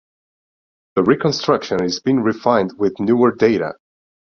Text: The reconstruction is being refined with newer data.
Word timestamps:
The 0.95 1.03
reconstruction 1.03 1.83
is 1.83 1.99
being 1.99 2.21
refined 2.21 2.73
with 2.79 2.99
newer 2.99 3.35
data. 3.35 3.75